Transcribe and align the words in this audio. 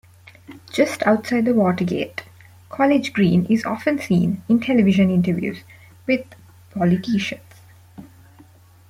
Just 0.73 1.03
outside 1.03 1.45
the 1.45 1.53
watergate, 1.53 2.23
College 2.69 3.13
Green 3.13 3.45
is 3.45 3.63
often 3.65 3.99
seen 3.99 4.41
in 4.49 4.59
television 4.59 5.11
interviews 5.11 5.59
with 6.07 6.25
politicians. 6.71 7.43